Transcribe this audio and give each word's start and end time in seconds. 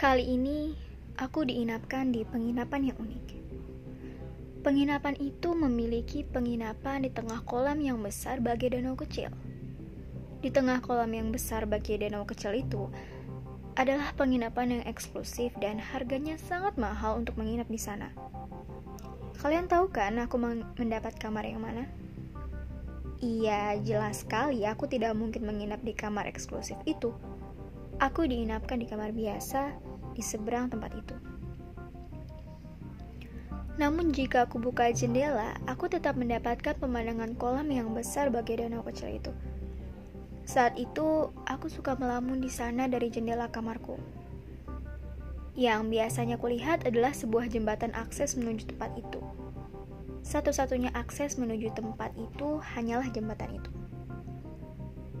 Kali 0.00 0.32
ini 0.32 0.72
aku 1.20 1.44
diinapkan 1.44 2.08
di 2.08 2.24
penginapan 2.24 2.88
yang 2.88 2.96
unik. 3.04 3.26
Penginapan 4.64 5.12
itu 5.20 5.52
memiliki 5.52 6.24
penginapan 6.24 7.04
di 7.04 7.12
tengah 7.12 7.44
kolam 7.44 7.84
yang 7.84 8.00
besar 8.00 8.40
bagi 8.40 8.72
danau 8.72 8.96
kecil. 8.96 9.28
Di 10.40 10.48
tengah 10.48 10.80
kolam 10.80 11.12
yang 11.12 11.28
besar 11.28 11.68
bagi 11.68 12.00
danau 12.00 12.24
kecil 12.24 12.56
itu 12.56 12.88
adalah 13.76 14.16
penginapan 14.16 14.80
yang 14.80 14.84
eksklusif 14.88 15.52
dan 15.60 15.76
harganya 15.76 16.40
sangat 16.40 16.80
mahal 16.80 17.20
untuk 17.20 17.36
menginap 17.36 17.68
di 17.68 17.76
sana. 17.76 18.08
Kalian 19.36 19.68
tahu 19.68 19.92
kan 19.92 20.16
aku 20.16 20.40
mendapat 20.80 21.12
kamar 21.20 21.44
yang 21.44 21.60
mana? 21.60 21.84
Iya, 23.20 23.76
jelas 23.84 24.24
sekali 24.24 24.64
aku 24.64 24.88
tidak 24.88 25.12
mungkin 25.12 25.44
menginap 25.44 25.84
di 25.84 25.92
kamar 25.92 26.24
eksklusif 26.24 26.80
itu. 26.88 27.12
Aku 28.00 28.24
diinapkan 28.24 28.80
di 28.80 28.88
kamar 28.88 29.12
biasa 29.12 29.89
di 30.20 30.24
seberang 30.24 30.68
tempat 30.68 30.92
itu. 30.92 31.16
Namun 33.80 34.12
jika 34.12 34.44
aku 34.44 34.60
buka 34.60 34.92
jendela, 34.92 35.56
aku 35.64 35.88
tetap 35.88 36.12
mendapatkan 36.12 36.76
pemandangan 36.76 37.32
kolam 37.40 37.72
yang 37.72 37.96
besar 37.96 38.28
bagi 38.28 38.60
danau 38.60 38.84
kecil 38.84 39.16
itu. 39.16 39.32
Saat 40.44 40.76
itu, 40.76 41.32
aku 41.48 41.72
suka 41.72 41.96
melamun 41.96 42.44
di 42.44 42.52
sana 42.52 42.84
dari 42.84 43.08
jendela 43.08 43.48
kamarku. 43.48 43.96
Yang 45.56 45.96
biasanya 45.96 46.36
kulihat 46.36 46.84
adalah 46.84 47.16
sebuah 47.16 47.48
jembatan 47.48 47.96
akses 47.96 48.36
menuju 48.36 48.68
tempat 48.68 48.92
itu. 49.00 49.20
Satu-satunya 50.20 50.92
akses 50.92 51.40
menuju 51.40 51.72
tempat 51.72 52.12
itu 52.20 52.60
hanyalah 52.76 53.08
jembatan 53.08 53.56
itu. 53.56 53.70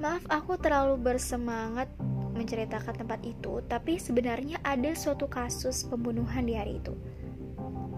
Maaf, 0.00 0.24
aku 0.32 0.56
terlalu 0.56 0.96
bersemangat 0.96 1.92
menceritakan 2.36 3.02
tempat 3.02 3.20
itu, 3.24 3.64
tapi 3.66 3.96
sebenarnya 3.96 4.60
ada 4.62 4.92
suatu 4.92 5.26
kasus 5.26 5.88
pembunuhan 5.88 6.44
di 6.44 6.54
hari 6.54 6.78
itu 6.78 6.92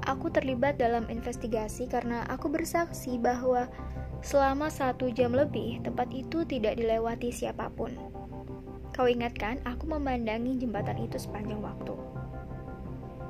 aku 0.08 0.32
terlibat 0.32 0.80
dalam 0.80 1.04
investigasi 1.12 1.84
karena 1.84 2.24
aku 2.32 2.48
bersaksi 2.48 3.20
bahwa 3.20 3.68
selama 4.24 4.72
satu 4.72 5.12
jam 5.12 5.36
lebih 5.36 5.84
tempat 5.84 6.08
itu 6.16 6.48
tidak 6.48 6.80
dilewati 6.80 7.28
siapa 7.28 7.68
pun. 7.68 7.92
Kau 8.96 9.06
ingatkan, 9.06 9.62
aku 9.62 9.86
memandangi 9.86 10.58
jembatan 10.58 10.98
itu 11.04 11.20
sepanjang 11.20 11.62
waktu. 11.62 11.94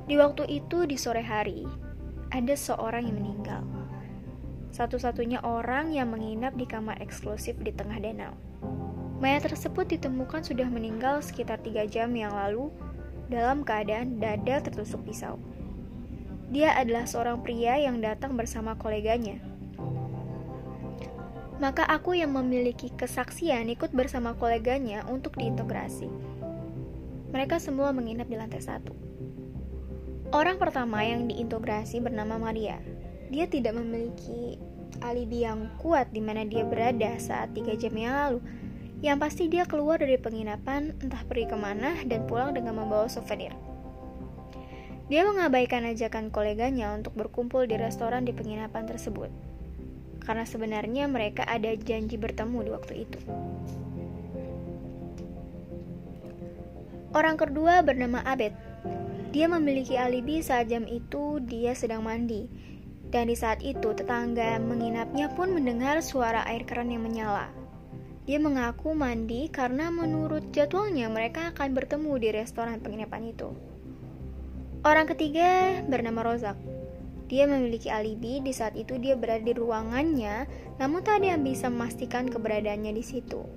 Di 0.09 0.17
waktu 0.17 0.49
itu, 0.49 0.89
di 0.89 0.97
sore 0.97 1.21
hari, 1.21 1.69
ada 2.33 2.57
seorang 2.57 3.05
yang 3.05 3.21
meninggal. 3.21 3.63
Satu-satunya 4.73 5.45
orang 5.45 5.93
yang 5.93 6.09
menginap 6.09 6.57
di 6.57 6.65
kamar 6.65 6.97
eksklusif 7.05 7.59
di 7.61 7.75
tengah 7.75 8.01
danau. 8.01 8.33
Mayat 9.19 9.51
tersebut 9.51 9.91
ditemukan 9.91 10.47
sudah 10.47 10.71
meninggal 10.71 11.19
sekitar 11.19 11.59
tiga 11.59 11.83
jam 11.91 12.15
yang 12.15 12.31
lalu 12.31 12.71
dalam 13.27 13.67
keadaan 13.67 14.23
dada 14.23 14.63
tertusuk 14.63 15.03
pisau. 15.03 15.43
Dia 16.55 16.73
adalah 16.79 17.05
seorang 17.05 17.43
pria 17.43 17.77
yang 17.77 18.01
datang 18.01 18.39
bersama 18.39 18.79
koleganya. 18.79 19.43
Maka 21.59 21.83
aku 21.91 22.15
yang 22.15 22.31
memiliki 22.31 22.95
kesaksian 22.95 23.67
ikut 23.75 23.91
bersama 23.91 24.39
koleganya 24.39 25.03
untuk 25.11 25.35
diintegrasi. 25.35 26.07
Mereka 27.35 27.59
semua 27.59 27.91
menginap 27.91 28.31
di 28.31 28.39
lantai 28.39 28.63
satu. 28.63 28.95
Orang 30.31 30.63
pertama 30.63 31.03
yang 31.03 31.27
diintegrasi 31.27 31.99
bernama 31.99 32.39
Maria. 32.39 32.79
Dia 33.29 33.51
tidak 33.51 33.77
memiliki 33.77 34.57
alibi 35.03 35.45
yang 35.45 35.69
kuat 35.83 36.09
di 36.15 36.23
mana 36.23 36.47
dia 36.47 36.65
berada 36.65 37.19
saat 37.21 37.53
tiga 37.53 37.75
jam 37.75 37.93
yang 37.99 38.15
lalu. 38.15 38.41
Yang 38.99 39.19
pasti 39.23 39.45
dia 39.47 39.63
keluar 39.63 40.03
dari 40.03 40.19
penginapan, 40.19 40.91
entah 40.99 41.23
pergi 41.23 41.47
ke 41.47 41.55
mana, 41.55 41.95
dan 42.03 42.27
pulang 42.27 42.51
dengan 42.51 42.75
membawa 42.83 43.07
souvenir. 43.07 43.55
Dia 45.07 45.25
mengabaikan 45.25 45.87
ajakan 45.89 46.29
koleganya 46.29 46.93
untuk 46.93 47.15
berkumpul 47.15 47.65
di 47.65 47.79
restoran 47.79 48.27
di 48.27 48.35
penginapan 48.35 48.85
tersebut, 48.85 49.33
karena 50.21 50.45
sebenarnya 50.45 51.09
mereka 51.09 51.47
ada 51.49 51.73
janji 51.79 52.21
bertemu 52.21 52.59
di 52.67 52.71
waktu 52.75 52.95
itu. 53.09 53.21
Orang 57.17 57.41
kedua 57.41 57.81
bernama 57.81 58.21
Abed. 58.27 58.53
Dia 59.33 59.49
memiliki 59.49 59.97
alibi 59.97 60.45
saat 60.45 60.69
jam 60.69 60.85
itu 60.85 61.41
dia 61.41 61.73
sedang 61.73 62.05
mandi, 62.05 62.51
dan 63.09 63.33
di 63.33 63.37
saat 63.39 63.65
itu 63.65 63.97
tetangga 63.97 64.61
menginapnya 64.61 65.33
pun 65.33 65.57
mendengar 65.57 66.05
suara 66.05 66.45
air 66.45 66.69
keran 66.69 66.93
yang 66.93 67.01
menyala. 67.01 67.49
Dia 68.29 68.37
mengaku 68.37 68.93
mandi 68.93 69.49
karena 69.49 69.89
menurut 69.89 70.53
jadwalnya 70.53 71.09
mereka 71.09 71.49
akan 71.57 71.73
bertemu 71.73 72.13
di 72.21 72.29
restoran 72.37 72.77
penginapan 72.77 73.33
itu. 73.33 73.57
Orang 74.85 75.09
ketiga 75.09 75.81
bernama 75.89 76.29
Rozak. 76.29 76.61
Dia 77.33 77.49
memiliki 77.49 77.89
alibi 77.89 78.45
di 78.45 78.53
saat 78.53 78.77
itu 78.77 79.01
dia 79.01 79.17
berada 79.17 79.49
di 79.49 79.57
ruangannya, 79.57 80.45
namun 80.77 81.01
tak 81.01 81.25
ada 81.25 81.33
yang 81.33 81.43
bisa 81.45 81.73
memastikan 81.73 82.29
keberadaannya 82.29 82.93
di 82.93 83.05
situ. 83.05 83.49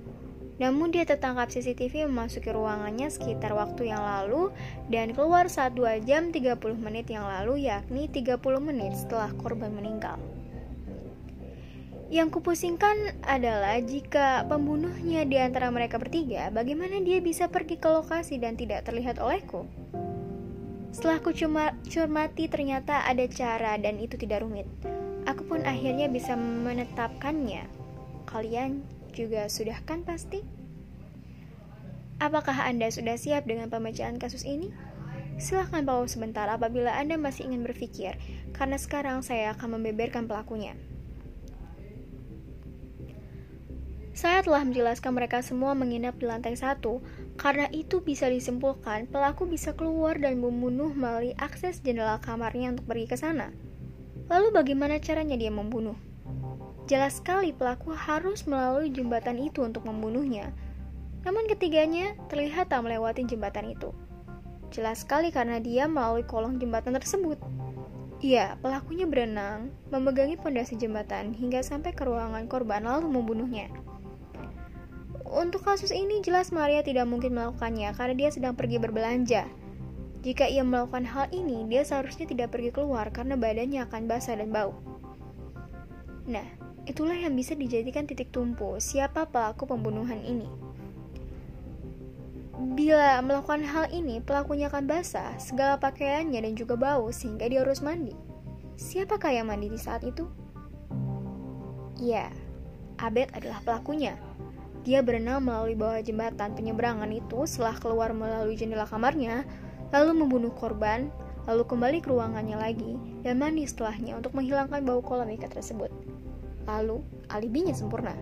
Namun 0.56 0.88
dia 0.88 1.04
tertangkap 1.04 1.52
CCTV 1.52 2.08
memasuki 2.08 2.48
ruangannya 2.48 3.12
sekitar 3.12 3.52
waktu 3.52 3.92
yang 3.92 4.00
lalu 4.00 4.56
dan 4.88 5.12
keluar 5.12 5.52
saat 5.52 5.76
2 5.76 6.00
jam 6.08 6.32
30 6.32 6.56
menit 6.80 7.12
yang 7.12 7.28
lalu 7.28 7.68
yakni 7.68 8.08
30 8.08 8.40
menit 8.60 8.96
setelah 8.96 9.36
korban 9.36 9.68
meninggal. 9.68 10.16
Yang 12.12 12.28
kupusingkan 12.44 13.24
adalah 13.24 13.80
jika 13.80 14.44
pembunuhnya 14.44 15.24
di 15.24 15.40
antara 15.40 15.72
mereka 15.72 15.96
bertiga, 15.96 16.52
bagaimana 16.52 17.00
dia 17.00 17.24
bisa 17.24 17.48
pergi 17.48 17.80
ke 17.80 17.88
lokasi 17.88 18.36
dan 18.36 18.52
tidak 18.52 18.84
terlihat 18.84 19.16
olehku? 19.16 19.64
Setelah 20.92 21.24
ku 21.24 21.32
cermati 21.88 22.52
ternyata 22.52 23.08
ada 23.08 23.24
cara 23.32 23.80
dan 23.80 23.96
itu 23.96 24.20
tidak 24.20 24.44
rumit. 24.44 24.68
Aku 25.24 25.48
pun 25.48 25.64
akhirnya 25.64 26.12
bisa 26.12 26.36
menetapkannya. 26.36 27.64
Kalian 28.28 28.84
juga 29.16 29.48
sudah 29.48 29.80
kan 29.80 30.04
pasti? 30.04 30.44
Apakah 32.20 32.68
Anda 32.68 32.92
sudah 32.92 33.16
siap 33.16 33.48
dengan 33.48 33.72
pemecahan 33.72 34.20
kasus 34.20 34.44
ini? 34.44 34.68
Silahkan 35.40 35.80
pause 35.80 36.20
sebentar 36.20 36.44
apabila 36.52 36.92
Anda 36.92 37.16
masih 37.16 37.48
ingin 37.48 37.64
berpikir, 37.64 38.20
karena 38.52 38.76
sekarang 38.76 39.24
saya 39.24 39.56
akan 39.56 39.80
membeberkan 39.80 40.28
pelakunya. 40.28 40.76
Saya 44.22 44.38
telah 44.38 44.62
menjelaskan 44.62 45.18
mereka 45.18 45.42
semua 45.42 45.74
menginap 45.74 46.14
di 46.14 46.30
lantai 46.30 46.54
satu, 46.54 47.02
karena 47.34 47.66
itu 47.74 47.98
bisa 47.98 48.30
disimpulkan 48.30 49.10
pelaku 49.10 49.50
bisa 49.50 49.74
keluar 49.74 50.14
dan 50.14 50.38
membunuh 50.38 50.94
melalui 50.94 51.34
akses 51.42 51.82
jendela 51.82 52.22
kamarnya 52.22 52.70
untuk 52.70 52.86
pergi 52.86 53.10
ke 53.10 53.18
sana. 53.18 53.50
Lalu 54.30 54.54
bagaimana 54.54 55.02
caranya 55.02 55.34
dia 55.34 55.50
membunuh? 55.50 55.98
Jelas 56.86 57.18
sekali 57.18 57.50
pelaku 57.50 57.98
harus 57.98 58.46
melalui 58.46 58.94
jembatan 58.94 59.42
itu 59.42 59.66
untuk 59.66 59.82
membunuhnya. 59.90 60.54
Namun 61.26 61.50
ketiganya 61.50 62.14
terlihat 62.30 62.70
tak 62.70 62.86
melewati 62.86 63.26
jembatan 63.26 63.74
itu. 63.74 63.90
Jelas 64.70 65.02
sekali 65.02 65.34
karena 65.34 65.58
dia 65.58 65.90
melalui 65.90 66.22
kolong 66.22 66.62
jembatan 66.62 66.94
tersebut. 66.94 67.42
Iya, 68.22 68.54
pelakunya 68.62 69.02
berenang, 69.02 69.74
memegangi 69.90 70.38
pondasi 70.38 70.78
jembatan 70.78 71.34
hingga 71.34 71.58
sampai 71.58 71.90
ke 71.90 72.06
ruangan 72.06 72.46
korban 72.46 72.86
lalu 72.86 73.10
membunuhnya. 73.10 73.66
Untuk 75.32 75.64
kasus 75.64 75.88
ini 75.88 76.20
jelas 76.20 76.52
Maria 76.52 76.84
tidak 76.84 77.08
mungkin 77.08 77.32
melakukannya 77.32 77.96
karena 77.96 78.14
dia 78.14 78.28
sedang 78.28 78.52
pergi 78.52 78.76
berbelanja. 78.76 79.48
Jika 80.20 80.44
ia 80.44 80.60
melakukan 80.60 81.08
hal 81.08 81.32
ini, 81.32 81.64
dia 81.72 81.82
seharusnya 81.88 82.28
tidak 82.28 82.52
pergi 82.52 82.68
keluar 82.68 83.08
karena 83.08 83.34
badannya 83.34 83.80
akan 83.88 84.02
basah 84.06 84.36
dan 84.36 84.52
bau. 84.52 84.76
Nah, 86.28 86.44
itulah 86.84 87.16
yang 87.16 87.32
bisa 87.32 87.56
dijadikan 87.56 88.04
titik 88.04 88.28
tumpu 88.28 88.76
siapa 88.76 89.24
pelaku 89.24 89.64
pembunuhan 89.64 90.20
ini. 90.20 90.46
Bila 92.76 93.18
melakukan 93.24 93.64
hal 93.64 93.88
ini, 93.90 94.20
pelakunya 94.20 94.68
akan 94.68 94.84
basah, 94.84 95.34
segala 95.40 95.80
pakaiannya 95.80 96.44
dan 96.44 96.54
juga 96.54 96.76
bau 96.76 97.08
sehingga 97.08 97.48
dia 97.48 97.64
harus 97.64 97.80
mandi. 97.80 98.12
Siapakah 98.76 99.32
yang 99.32 99.48
mandi 99.48 99.72
di 99.72 99.80
saat 99.80 100.04
itu? 100.04 100.28
Ya, 101.98 102.28
Abed 103.00 103.34
adalah 103.34 103.58
pelakunya. 103.66 104.14
Dia 104.82 104.98
berenang 104.98 105.46
melalui 105.46 105.78
bawah 105.78 106.02
jembatan 106.02 106.58
penyeberangan 106.58 107.06
itu 107.14 107.46
setelah 107.46 107.78
keluar 107.78 108.10
melalui 108.10 108.58
jendela 108.58 108.82
kamarnya, 108.82 109.46
lalu 109.94 110.26
membunuh 110.26 110.50
korban, 110.50 111.06
lalu 111.46 111.62
kembali 111.62 111.98
ke 112.02 112.10
ruangannya 112.10 112.58
lagi, 112.58 112.98
dan 113.22 113.38
mandi 113.38 113.62
setelahnya 113.62 114.18
untuk 114.18 114.34
menghilangkan 114.34 114.82
bau 114.82 114.98
kolam 114.98 115.30
ikat 115.30 115.54
tersebut. 115.54 115.90
Lalu, 116.66 116.98
alibinya 117.30 117.70
sempurna. 117.70 118.18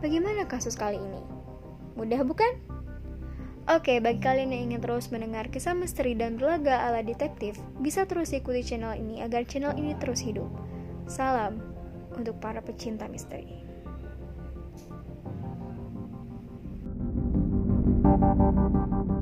Bagaimana 0.00 0.48
kasus 0.48 0.72
kali 0.72 0.96
ini? 0.96 1.20
Mudah 2.00 2.24
bukan? 2.24 2.78
Oke, 3.68 4.00
bagi 4.00 4.24
kalian 4.24 4.48
yang 4.48 4.72
ingin 4.72 4.80
terus 4.80 5.12
mendengar 5.12 5.52
kisah 5.52 5.76
misteri 5.76 6.16
dan 6.16 6.40
berlaga 6.40 6.88
ala 6.88 7.04
detektif, 7.04 7.60
bisa 7.84 8.08
terus 8.08 8.32
ikuti 8.32 8.64
channel 8.64 8.96
ini 8.96 9.20
agar 9.20 9.44
channel 9.44 9.76
ini 9.76 9.92
terus 10.00 10.24
hidup. 10.24 10.48
Salam 11.04 11.60
untuk 12.16 12.40
para 12.40 12.64
pecinta 12.64 13.04
misteri. 13.04 13.67
Thank 18.28 19.08
you. 19.10 19.17